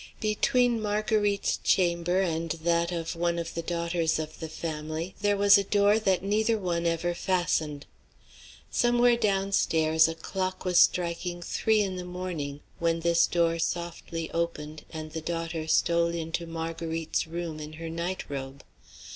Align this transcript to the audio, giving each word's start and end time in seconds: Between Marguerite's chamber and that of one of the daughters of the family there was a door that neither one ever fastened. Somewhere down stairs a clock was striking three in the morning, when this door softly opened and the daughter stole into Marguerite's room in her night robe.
Between 0.19 0.81
Marguerite's 0.81 1.57
chamber 1.57 2.21
and 2.21 2.49
that 2.63 2.91
of 2.91 3.15
one 3.15 3.37
of 3.37 3.53
the 3.53 3.61
daughters 3.61 4.17
of 4.17 4.39
the 4.39 4.49
family 4.49 5.13
there 5.21 5.37
was 5.37 5.59
a 5.59 5.63
door 5.63 5.99
that 5.99 6.23
neither 6.23 6.57
one 6.57 6.87
ever 6.87 7.13
fastened. 7.13 7.85
Somewhere 8.71 9.15
down 9.15 9.51
stairs 9.51 10.07
a 10.07 10.15
clock 10.15 10.65
was 10.65 10.79
striking 10.79 11.43
three 11.43 11.81
in 11.81 11.97
the 11.97 12.03
morning, 12.03 12.61
when 12.79 13.01
this 13.01 13.27
door 13.27 13.59
softly 13.59 14.31
opened 14.31 14.85
and 14.89 15.11
the 15.11 15.21
daughter 15.21 15.67
stole 15.67 16.07
into 16.15 16.47
Marguerite's 16.47 17.27
room 17.27 17.59
in 17.59 17.73
her 17.73 17.87
night 17.87 18.27
robe. 18.27 18.63